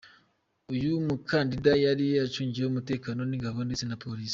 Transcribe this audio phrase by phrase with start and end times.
[0.73, 4.29] Uyu mukandida yari acungiwe umutekano n’ ingabo ndetse na polisi.